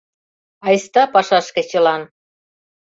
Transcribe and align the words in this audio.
Айста 0.67 1.01
пашашке 1.13 1.61
чылан 1.69 2.01